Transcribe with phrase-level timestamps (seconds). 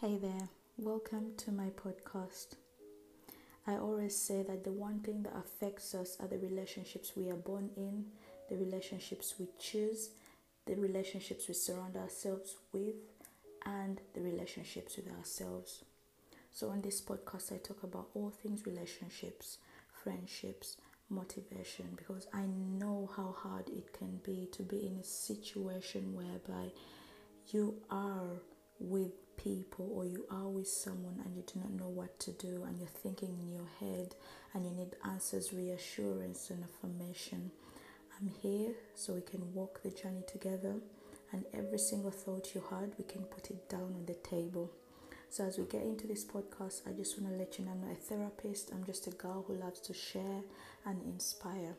[0.00, 2.54] Hey there, welcome to my podcast.
[3.66, 7.34] I always say that the one thing that affects us are the relationships we are
[7.34, 8.04] born in,
[8.48, 10.10] the relationships we choose,
[10.66, 12.94] the relationships we surround ourselves with,
[13.66, 15.82] and the relationships with ourselves.
[16.52, 19.58] So, on this podcast, I talk about all things relationships,
[20.04, 20.76] friendships,
[21.10, 26.70] motivation, because I know how hard it can be to be in a situation whereby
[27.50, 28.38] you are
[28.78, 32.64] with people or you are with someone and you do not know what to do
[32.66, 34.14] and you're thinking in your head
[34.54, 37.50] and you need answers, reassurance, and affirmation.
[38.20, 40.74] I'm here so we can walk the journey together
[41.32, 44.70] and every single thought you had, we can put it down on the table.
[45.30, 47.82] So, as we get into this podcast, I just want to let you know I'm
[47.82, 50.40] not a therapist, I'm just a girl who loves to share
[50.86, 51.74] and inspire.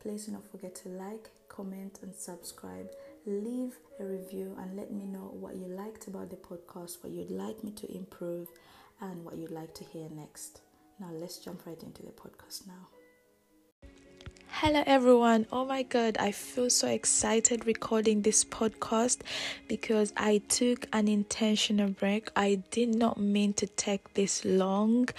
[0.00, 2.88] Please do not forget to like, comment, and subscribe
[3.26, 7.30] leave a review and let me know what you liked about the podcast, what you'd
[7.30, 8.48] like me to improve,
[9.00, 10.60] and what you'd like to hear next.
[10.98, 12.88] Now, let's jump right into the podcast now.
[14.60, 15.46] Hello, everyone.
[15.52, 19.20] Oh my god, I feel so excited recording this podcast
[19.68, 22.30] because I took an intentional break.
[22.34, 25.10] I did not mean to take this long,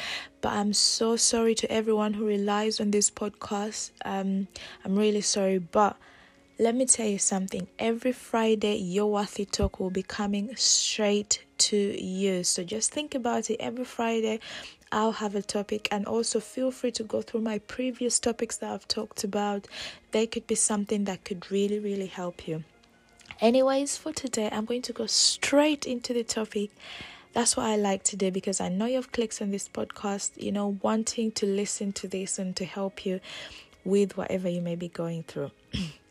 [0.41, 3.91] but I'm so sorry to everyone who relies on this podcast.
[4.03, 4.47] Um,
[4.83, 5.97] I'm really sorry, but
[6.59, 7.67] let me tell you something.
[7.77, 12.43] Every Friday, your worthy talk will be coming straight to you.
[12.43, 13.57] So just think about it.
[13.59, 14.39] Every Friday,
[14.91, 18.71] I'll have a topic, and also feel free to go through my previous topics that
[18.71, 19.67] I've talked about.
[20.11, 22.63] They could be something that could really, really help you.
[23.39, 26.71] Anyways, for today, I'm going to go straight into the topic.
[27.33, 30.79] That's what I like today because I know you've clicked on this podcast, you know,
[30.81, 33.19] wanting to listen to this and to help you
[33.85, 35.51] with whatever you may be going through.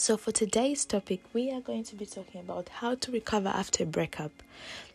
[0.00, 3.82] So, for today's topic, we are going to be talking about how to recover after
[3.82, 4.30] a breakup.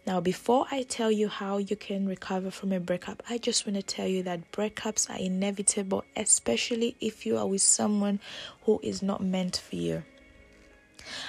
[0.07, 3.75] Now, before I tell you how you can recover from a breakup, I just want
[3.75, 8.21] to tell you that breakups are inevitable, especially if you are with someone
[8.61, 10.03] who is not meant for you.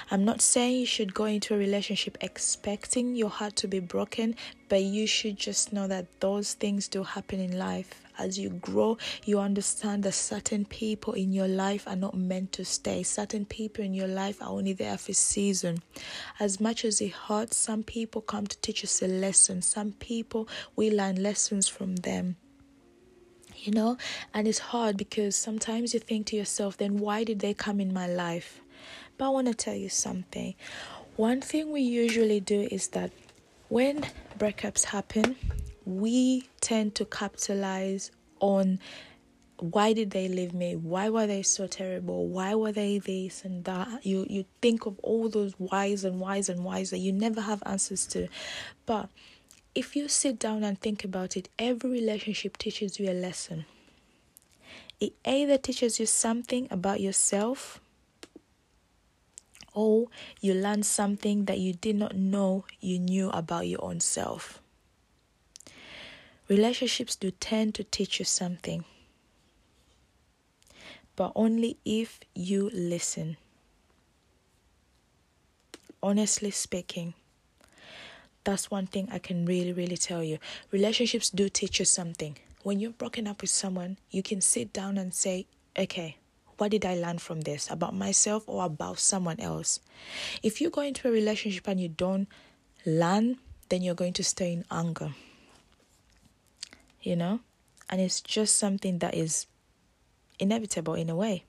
[0.09, 4.37] I'm not saying you should go into a relationship expecting your heart to be broken,
[4.69, 8.97] but you should just know that those things do happen in life as you grow,
[9.25, 13.03] you understand that certain people in your life are not meant to stay.
[13.03, 15.81] Certain people in your life are only there for a season.
[16.39, 19.61] As much as it hurts, some people come to teach us a lesson.
[19.61, 22.37] Some people, we learn lessons from them
[23.57, 23.97] you know
[24.33, 27.93] and it's hard because sometimes you think to yourself then why did they come in
[27.93, 28.61] my life
[29.17, 30.53] but i want to tell you something
[31.15, 33.11] one thing we usually do is that
[33.69, 34.05] when
[34.37, 35.35] breakups happen
[35.85, 38.79] we tend to capitalize on
[39.59, 40.75] why did they leave me?
[40.75, 42.27] Why were they so terrible?
[42.27, 44.05] Why were they this and that?
[44.05, 47.63] You you think of all those whys and whys and whys that you never have
[47.65, 48.27] answers to.
[48.85, 49.09] But
[49.73, 53.65] if you sit down and think about it every relationship teaches you a lesson.
[54.99, 57.81] It either teaches you something about yourself
[59.73, 60.07] or
[60.39, 64.61] you learn something that you did not know you knew about your own self
[66.47, 68.85] Relationships do tend to teach you something,
[71.15, 73.37] but only if you listen.
[76.03, 77.15] Honestly speaking,
[78.43, 80.37] that's one thing I can really, really tell you.
[80.69, 82.37] Relationships do teach you something.
[82.61, 86.17] When you're broken up with someone, you can sit down and say, okay,
[86.59, 89.79] what did I learn from this about myself or about someone else?
[90.43, 92.27] If you go into a relationship and you don't
[92.85, 93.37] learn,
[93.69, 95.15] then you're going to stay in anger
[97.05, 97.39] you know?
[97.89, 99.45] And it's just something that is
[100.39, 101.43] inevitable in a way.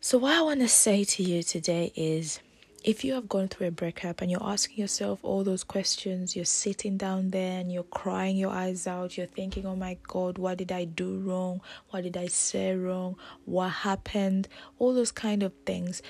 [0.00, 2.38] So, what I want to say to you today is
[2.84, 6.44] if you have gone through a breakup and you're asking yourself all those questions, you're
[6.44, 10.58] sitting down there and you're crying your eyes out, you're thinking, oh my God, what
[10.58, 11.60] did I do wrong?
[11.90, 13.16] What did I say wrong?
[13.44, 14.46] What happened?
[14.78, 16.00] All those kind of things.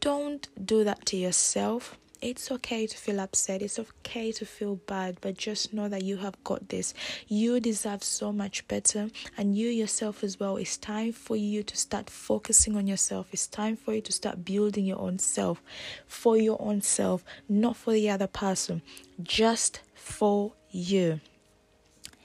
[0.00, 5.18] Don't do that to yourself it's okay to feel upset, it's okay to feel bad,
[5.20, 6.94] but just know that you have got this.
[7.26, 10.56] You deserve so much better, and you yourself as well.
[10.56, 13.26] It's time for you to start focusing on yourself.
[13.32, 15.60] It's time for you to start building your own self
[16.06, 18.82] for your own self, not for the other person,
[19.22, 21.20] just for you.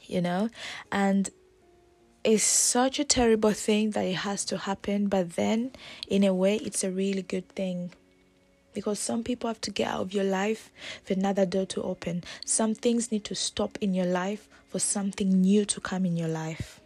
[0.04, 0.50] You know,
[0.92, 1.30] and
[2.24, 5.72] it's such a terrible thing that it has to happen, but then
[6.08, 7.92] in a way, it's a really good thing
[8.78, 10.70] because some people have to get out of your life
[11.04, 12.24] for another door to open.
[12.46, 16.28] Some things need to stop in your life for something new to come in your
[16.28, 16.80] life.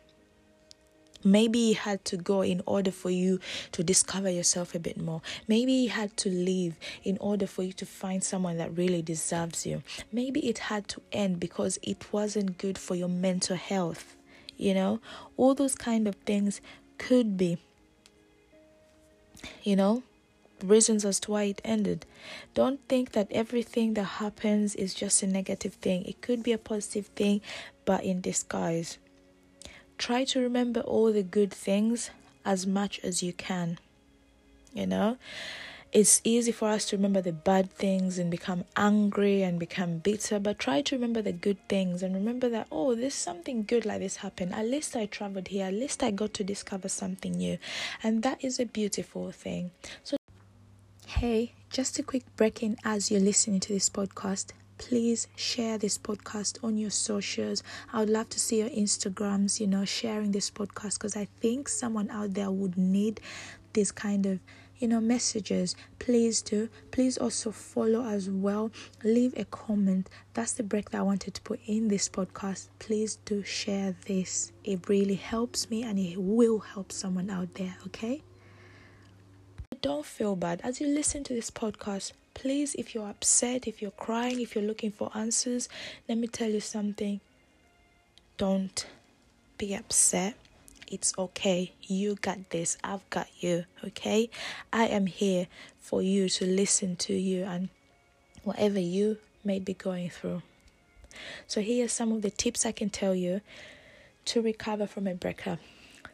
[1.21, 3.41] Maybe he had to go in order for you
[3.73, 5.21] to discover yourself a bit more.
[5.49, 9.65] Maybe he had to leave in order for you to find someone that really deserves
[9.65, 9.83] you.
[10.13, 14.15] Maybe it had to end because it wasn't good for your mental health.
[14.55, 15.01] You know,
[15.35, 16.61] all those kind of things
[16.97, 17.57] could be,
[19.63, 20.03] you know,
[20.63, 22.05] reasons as to why it ended.
[22.53, 26.57] Don't think that everything that happens is just a negative thing, it could be a
[26.57, 27.41] positive thing,
[27.85, 28.97] but in disguise.
[29.97, 32.09] Try to remember all the good things
[32.43, 33.77] as much as you can.
[34.73, 35.17] You know,
[35.91, 40.39] it's easy for us to remember the bad things and become angry and become bitter,
[40.39, 43.99] but try to remember the good things and remember that, oh, there's something good like
[43.99, 44.53] this happened.
[44.53, 47.57] At least I traveled here, at least I got to discover something new,
[48.01, 49.71] and that is a beautiful thing.
[50.03, 50.15] So,
[51.21, 54.53] hey, just a quick break in as you're listening to this podcast.
[54.79, 57.61] Please share this podcast on your socials.
[57.93, 61.69] I would love to see your Instagrams, you know, sharing this podcast because I think
[61.69, 63.21] someone out there would need
[63.73, 64.39] this kind of
[64.79, 65.75] you know messages.
[65.99, 66.69] Please do.
[66.89, 68.71] Please also follow as well.
[69.03, 70.09] Leave a comment.
[70.33, 72.69] That's the break that i wanted to put in this podcast.
[72.79, 74.53] Please do share this.
[74.63, 78.23] It really helps me and it will help someone out there okay
[79.81, 83.91] don't feel bad as you listen to this podcast Please, if you're upset, if you're
[83.91, 85.67] crying, if you're looking for answers,
[86.07, 87.19] let me tell you something.
[88.37, 88.87] Don't
[89.57, 90.35] be upset.
[90.87, 91.73] It's okay.
[91.83, 92.77] You got this.
[92.83, 93.65] I've got you.
[93.83, 94.29] Okay?
[94.73, 95.47] I am here
[95.79, 97.69] for you to listen to you and
[98.43, 100.41] whatever you may be going through.
[101.45, 103.41] So, here are some of the tips I can tell you
[104.25, 105.59] to recover from a breakup.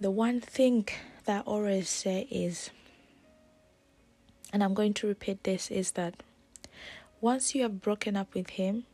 [0.02, 0.88] The one thing
[1.26, 2.72] that I always say is
[4.54, 6.24] and I'm going to repeat this is that
[7.20, 8.86] once you have broken up with him,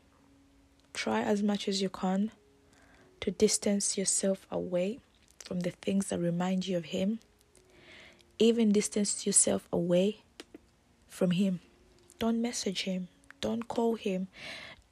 [0.93, 2.31] try as much as you can
[3.21, 4.99] to distance yourself away
[5.39, 7.19] from the things that remind you of him.
[8.39, 10.23] Even distance yourself away
[11.07, 11.59] from him.
[12.19, 13.07] Don't message him,
[13.41, 14.27] don't call him,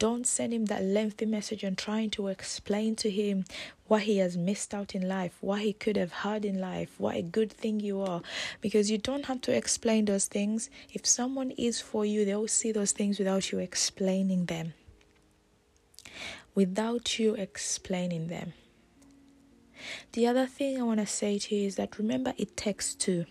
[0.02, 3.44] don't send him that lengthy message and trying to explain to him
[3.86, 7.14] what he has missed out in life, what he could have had in life, what
[7.14, 8.20] a good thing you are.
[8.60, 10.70] Because you don't have to explain those things.
[10.92, 14.74] If someone is for you, they'll see those things without you explaining them.
[16.52, 18.54] Without you explaining them.
[20.14, 23.26] The other thing I want to say to you is that remember, it takes two.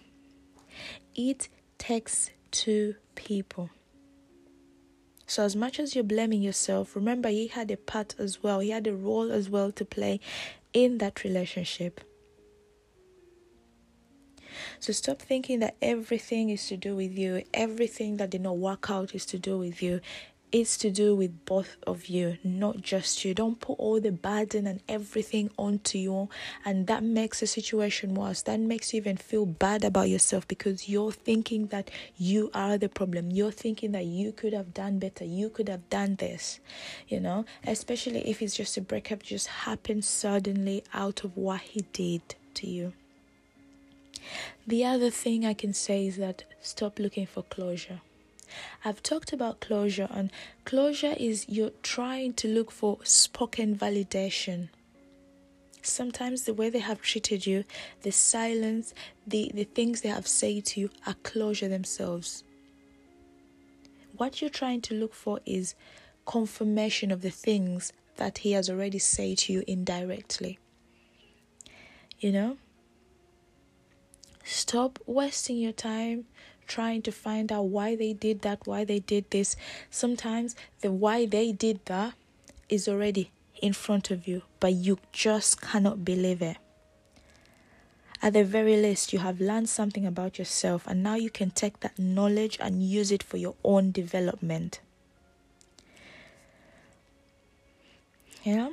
[1.16, 3.72] It takes two people.
[5.32, 8.72] So, as much as you're blaming yourself, remember he had a part as well, he
[8.72, 10.20] had a role as well to play
[10.74, 12.02] in that relationship.
[14.82, 18.90] So stop thinking that everything is to do with you, everything that did not work
[18.90, 20.02] out is to do with you
[20.52, 23.34] it's to do with both of you, not just you.
[23.34, 26.30] Don't put all the burden and everything onto you,
[26.66, 28.42] and that makes the situation worse.
[28.42, 32.90] That makes you even feel bad about yourself because you're thinking that you are the
[32.90, 33.32] problem.
[33.32, 36.60] You're thinking that you could have done better, you could have done this,
[37.08, 41.86] you know, especially if it's just a breakup just happened suddenly out of what he
[41.94, 42.22] did
[42.56, 42.94] to you.
[44.68, 48.02] The other thing I can say is that stop looking for closure
[48.84, 50.32] I've talked about closure, and
[50.66, 54.70] closure is you're trying to look for spoken validation.
[55.82, 57.64] Sometimes the way they have treated you,
[58.04, 58.94] the silence,
[59.26, 62.44] the, the things they have said to you are closure themselves.
[64.16, 65.74] What you're trying to look for is
[66.26, 70.60] confirmation of the things that he has already said to you indirectly.
[72.20, 72.58] You know?
[74.44, 76.26] Stop wasting your time
[76.68, 79.56] trying to find out why they did that, why they did this.
[79.90, 82.14] Sometimes the why they did that
[82.70, 86.58] is already in front of you, but you just cannot believe it.
[88.24, 91.80] At the very least, you have learned something about yourself, and now you can take
[91.80, 94.80] that knowledge and use it for your own development.
[98.44, 98.70] Yeah?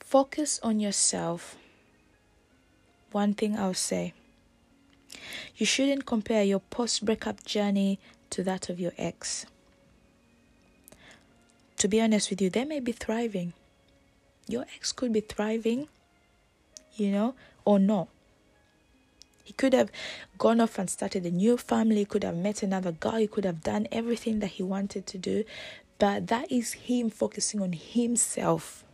[0.00, 1.56] Focus on yourself.
[3.12, 4.14] One thing I'll say
[5.56, 7.98] you shouldn't compare your post breakup journey
[8.30, 9.46] to that of your ex.
[11.78, 13.52] To be honest with you, they may be thriving.
[14.48, 15.88] Your ex could be thriving,
[16.96, 18.08] you know, or not.
[19.44, 19.90] He could have
[20.36, 23.62] gone off and started a new family, could have met another guy, he could have
[23.62, 25.44] done everything that he wanted to do,
[25.98, 28.84] but that is him focusing on himself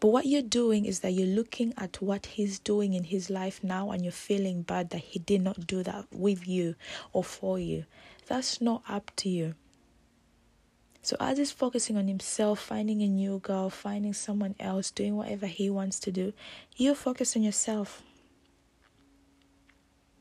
[0.00, 3.62] but what you're doing is that you're looking at what he's doing in his life
[3.62, 6.74] now and you're feeling bad that he did not do that with you
[7.12, 7.84] or for you.
[8.26, 9.54] That's not up to you.
[11.02, 15.46] So as he's focusing on himself, finding a new girl, finding someone else, doing whatever
[15.46, 16.32] he wants to do,
[16.76, 18.02] you focus on yourself.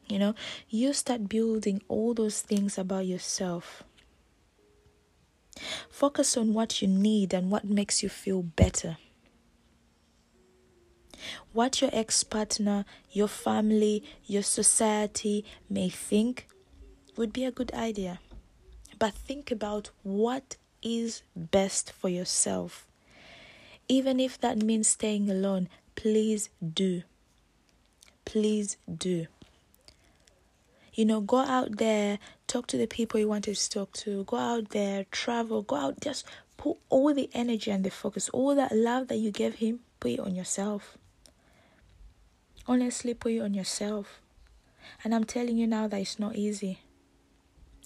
[0.07, 0.35] You know,
[0.69, 3.83] you start building all those things about yourself.
[5.89, 8.97] Focus on what you need and what makes you feel better.
[11.53, 16.47] What your ex partner, your family, your society may think
[17.15, 18.19] would be a good idea.
[18.99, 22.85] But think about what is best for yourself.
[23.87, 27.03] Even if that means staying alone, please do.
[28.25, 29.27] Please do.
[30.93, 34.37] You know, go out there, talk to the people you want to talk to, go
[34.37, 36.25] out there, travel, go out, just
[36.57, 40.11] put all the energy and the focus, all that love that you gave him, put
[40.11, 40.97] it on yourself.
[42.67, 44.21] Honestly, put it on yourself.
[45.03, 46.79] And I'm telling you now that it's not easy.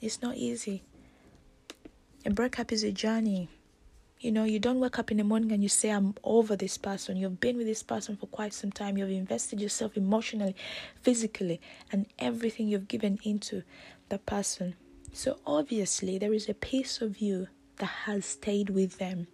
[0.01, 0.83] It's not easy.
[2.25, 3.49] A breakup is a journey.
[4.19, 6.77] You know, you don't wake up in the morning and you say, I'm over this
[6.77, 7.17] person.
[7.17, 8.97] You've been with this person for quite some time.
[8.97, 10.55] You've invested yourself emotionally,
[11.01, 11.59] physically,
[11.91, 13.63] and everything you've given into
[14.09, 14.75] the person.
[15.13, 17.47] So, obviously, there is a piece of you
[17.77, 19.27] that has stayed with them.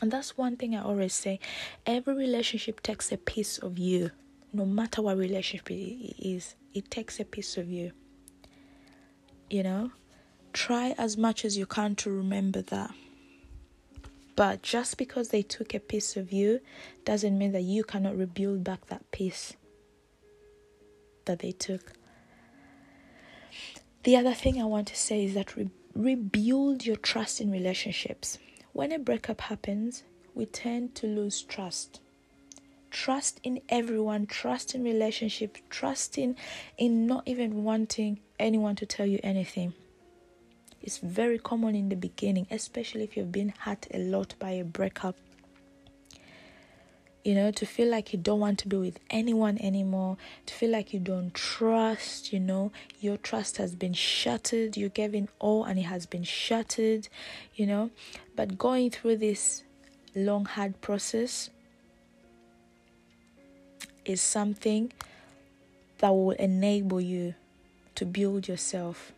[0.00, 1.40] And that's one thing I always say
[1.84, 4.10] every relationship takes a piece of you,
[4.52, 7.92] no matter what relationship it is, it takes a piece of you.
[9.50, 9.92] You know,
[10.52, 12.92] try as much as you can to remember that.
[14.36, 16.60] But just because they took a piece of you
[17.04, 19.56] doesn't mean that you cannot rebuild back that piece
[21.24, 21.92] that they took.
[24.04, 28.38] The other thing I want to say is that re- rebuild your trust in relationships.
[28.78, 30.04] When a breakup happens,
[30.36, 31.98] we tend to lose trust.
[32.92, 36.36] Trust in everyone, trust in relationships, trust in,
[36.76, 39.74] in not even wanting anyone to tell you anything.
[40.80, 44.64] It's very common in the beginning, especially if you've been hurt a lot by a
[44.64, 45.16] breakup.
[47.28, 50.16] You know, to feel like you don't want to be with anyone anymore,
[50.46, 55.14] to feel like you don't trust, you know, your trust has been shattered, you gave
[55.14, 57.08] in all and it has been shattered,
[57.54, 57.90] you know.
[58.34, 59.62] But going through this
[60.14, 61.50] long, hard process
[64.06, 64.90] is something
[65.98, 67.34] that will enable you
[67.96, 69.12] to build yourself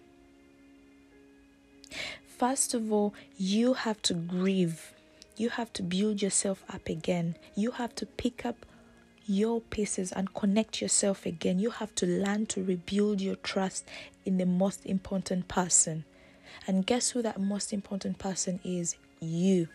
[2.40, 4.94] First of all, you have to grieve.
[5.36, 7.36] You have to build yourself up again.
[7.54, 8.66] You have to pick up
[9.26, 11.58] your pieces and connect yourself again.
[11.58, 13.88] You have to learn to rebuild your trust
[14.24, 16.04] in the most important person.
[16.66, 18.96] And guess who that most important person is?
[19.20, 19.68] You.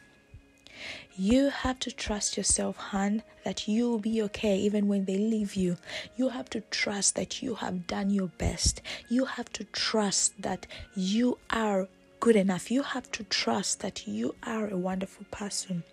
[1.15, 5.55] You have to trust yourself, Han, that you will be okay even when they leave
[5.55, 5.77] you.
[6.17, 8.81] You have to trust that you have done your best.
[9.07, 11.87] You have to trust that you are
[12.19, 12.71] good enough.
[12.71, 15.83] You have to trust that you are a wonderful person.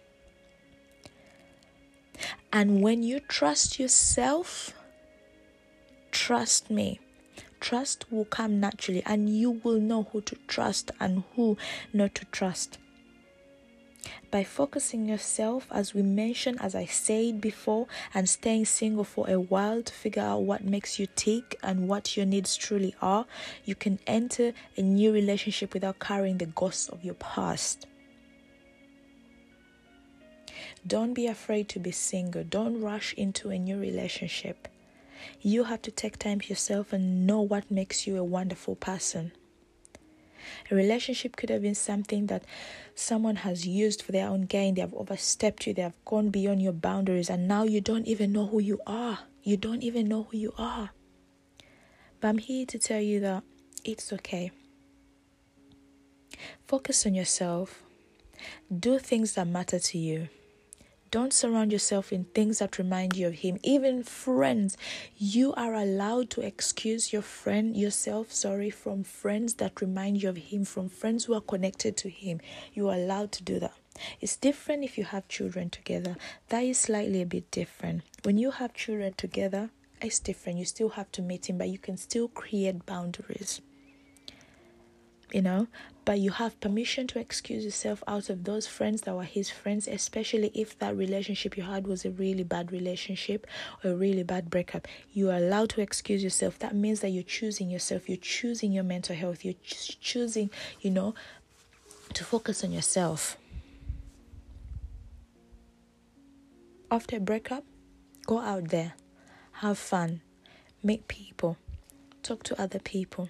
[2.53, 4.75] And when you trust yourself,
[6.11, 7.01] trust me,
[7.61, 11.57] trust will come naturally, and you will know who to trust and who
[11.93, 12.79] not to trust
[14.33, 19.39] by focusing yourself, as we mentioned, as I said before, and staying single for a
[19.39, 23.27] while to figure out what makes you tick and what your needs truly are,
[23.65, 27.87] you can enter a new relationship without carrying the ghosts of your past.
[30.87, 32.43] Don't be afraid to be single.
[32.43, 34.67] Don't rush into a new relationship.
[35.43, 39.33] You have to take time to yourself and know what makes you a wonderful person.
[40.71, 42.45] A relationship could have been something that
[42.95, 44.75] someone has used for their own gain.
[44.75, 48.33] They have overstepped you, they have gone beyond your boundaries, and now you don't even
[48.33, 49.21] know who you are.
[49.43, 50.91] You don't even know who you are.
[52.21, 53.43] But I'm here to tell you that
[53.85, 54.53] it's okay.
[56.67, 57.83] Focus on yourself,
[58.71, 60.29] do things that matter to you.
[61.13, 63.59] Don't surround yourself in things that remind you of him.
[63.63, 64.79] Even friends,
[65.19, 70.39] you are allowed to excuse your friend yourself, sorry, from friends that remind you of
[70.39, 72.41] him, from friends who are connected to him.
[72.73, 73.75] You are allowed to do that.
[74.23, 76.17] It's different if you have children together.
[76.49, 78.05] That is slightly a bit different.
[78.23, 79.69] When you have children together,
[80.01, 80.61] it's different.
[80.61, 83.61] You still have to meet him, but you can still create boundaries
[85.33, 85.67] you know
[86.05, 89.87] but you have permission to excuse yourself out of those friends that were his friends
[89.87, 93.47] especially if that relationship you had was a really bad relationship
[93.85, 94.89] or a really bad breakup.
[95.13, 96.59] You are allowed to excuse yourself.
[96.59, 98.09] That means that you're choosing yourself.
[98.09, 99.45] You're choosing your mental health.
[99.45, 101.15] You're ch- choosing you know
[102.15, 103.37] to focus on yourself.
[106.91, 107.65] After a breakup
[108.27, 108.95] go out there.
[109.53, 110.21] Have fun.
[110.83, 111.57] Meet people.
[112.23, 113.29] Talk to other people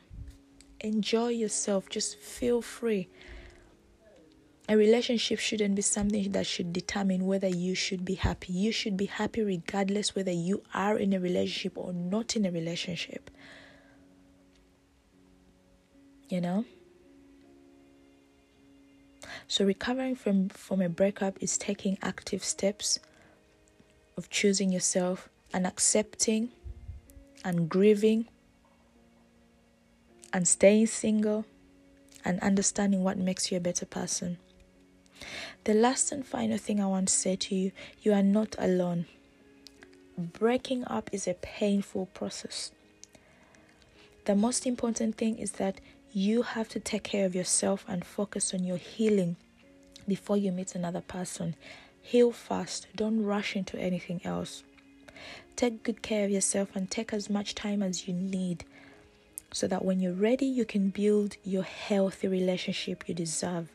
[0.83, 3.09] enjoy yourself, just feel free.
[4.69, 8.53] a relationship shouldn't be something that should determine whether you should be happy.
[8.53, 12.51] You should be happy regardless whether you are in a relationship or not in a
[12.51, 13.31] relationship.
[16.29, 16.65] You know?
[19.49, 22.99] So recovering from from a breakup is taking active steps
[24.17, 26.51] of choosing yourself and accepting
[27.45, 28.29] and grieving
[30.33, 31.45] and staying single
[32.25, 34.39] and understanding what makes you a better person.
[35.65, 37.73] The last and final thing I want to say to you
[38.03, 39.07] you are not alone.
[40.19, 42.73] Breaking up is a painful process.
[44.25, 45.81] The most important thing is that
[46.12, 49.37] you have to take care of yourself and focus on your healing
[50.07, 51.57] before you meet another person.
[52.01, 54.62] Heal fast, don't rush into anything else.
[55.57, 58.65] Take good care of yourself and take as much time as you need
[59.53, 63.69] so that when you're ready, you can build your healthy relationship you deserve.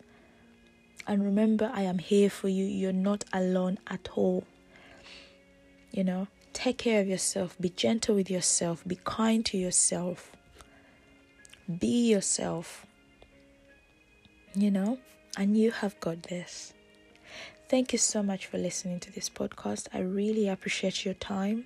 [1.05, 2.65] And remember, I am here for you.
[2.65, 4.43] You're not alone at all.
[5.91, 10.31] You know, take care of yourself, be gentle with yourself, be kind to yourself,
[11.79, 12.85] be yourself.
[14.53, 14.97] You know,
[15.37, 16.73] and you have got this.
[17.69, 19.89] Thank you so much for listening to this podcast.
[19.93, 21.65] I really appreciate your time.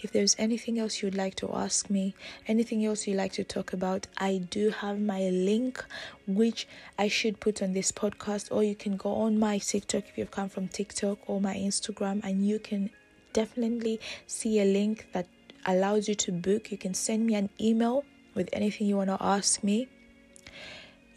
[0.00, 2.14] If there's anything else you'd like to ask me,
[2.46, 5.84] anything else you'd like to talk about, I do have my link,
[6.28, 10.16] which I should put on this podcast, or you can go on my TikTok if
[10.16, 12.88] you've come from TikTok or my Instagram, and you can
[13.32, 15.26] definitely see a link that
[15.66, 16.70] allows you to book.
[16.70, 18.04] You can send me an email
[18.36, 19.88] with anything you want to ask me.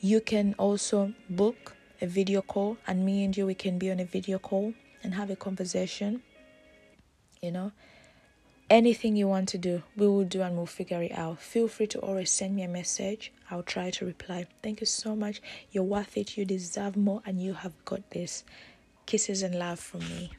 [0.02, 4.00] You can also book a video call and me and you we can be on
[4.00, 6.22] a video call and have a conversation
[7.42, 7.72] you know.
[8.70, 11.40] Anything you want to do we will do and we'll figure it out.
[11.40, 13.32] Feel free to always send me a message.
[13.52, 14.48] I'll try to reply.
[14.64, 15.42] Thank you so much.
[15.72, 16.38] You're worth it.
[16.38, 18.44] You deserve more and you have got this.
[19.06, 20.32] Kisses and love from me